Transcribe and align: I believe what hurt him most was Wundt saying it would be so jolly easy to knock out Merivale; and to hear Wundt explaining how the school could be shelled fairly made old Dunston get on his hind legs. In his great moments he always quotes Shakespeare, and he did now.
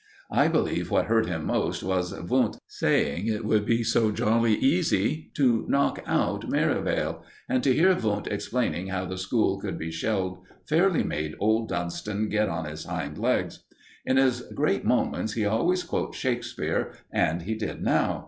I 0.31 0.47
believe 0.47 0.89
what 0.89 1.05
hurt 1.05 1.27
him 1.27 1.45
most 1.45 1.83
was 1.83 2.11
Wundt 2.11 2.57
saying 2.65 3.27
it 3.27 3.45
would 3.45 3.67
be 3.67 3.83
so 3.83 4.09
jolly 4.09 4.55
easy 4.55 5.29
to 5.35 5.63
knock 5.69 6.03
out 6.07 6.49
Merivale; 6.49 7.23
and 7.47 7.61
to 7.63 7.71
hear 7.71 7.93
Wundt 7.95 8.25
explaining 8.25 8.87
how 8.87 9.05
the 9.05 9.19
school 9.19 9.59
could 9.59 9.77
be 9.77 9.91
shelled 9.91 10.39
fairly 10.67 11.03
made 11.03 11.35
old 11.39 11.69
Dunston 11.69 12.29
get 12.29 12.49
on 12.49 12.65
his 12.65 12.85
hind 12.85 13.19
legs. 13.19 13.59
In 14.03 14.17
his 14.17 14.41
great 14.55 14.83
moments 14.83 15.33
he 15.33 15.45
always 15.45 15.83
quotes 15.83 16.17
Shakespeare, 16.17 16.93
and 17.13 17.43
he 17.43 17.53
did 17.53 17.83
now. 17.83 18.19